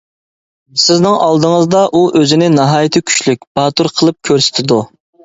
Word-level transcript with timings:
سىزنىڭ 0.83 1.17
ئالدىڭىزدا 1.25 1.81
ئۇ 1.99 2.01
ئۆزىنى 2.19 2.47
ناھايىتى 2.53 3.03
كۈچلۈك، 3.11 3.45
باتۇر 3.61 3.91
قىلىپ 4.01 4.19
كۆرسىتىدۇ. 4.31 4.81